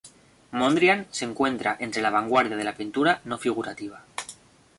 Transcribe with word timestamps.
Mondrian 0.51 1.05
se 1.11 1.25
encuentra 1.25 1.75
entre 1.79 2.01
la 2.01 2.09
vanguardia 2.09 2.57
de 2.57 2.63
la 2.63 2.73
pintura 2.75 3.21
no 3.23 3.37
figurativa. 3.37 4.03